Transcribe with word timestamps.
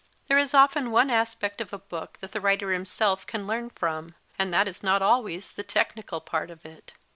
There 0.29 0.37
is 0.39 0.55
often 0.55 0.89
one 0.89 1.11
aspect 1.11 1.61
of 1.61 1.71
a 1.71 1.77
book 1.77 2.17
that 2.21 2.31
the 2.31 2.41
writer 2.41 2.71
himself 2.71 3.27
can 3.27 3.45
learn 3.45 3.69
from, 3.69 4.15
and 4.39 4.51
that 4.51 4.67
is 4.67 4.81
not 4.81 5.03
always 5.03 5.51
the 5.51 5.61
technical 5.61 6.19
part 6.19 6.49
of 6.49 6.65
it. 6.65 6.93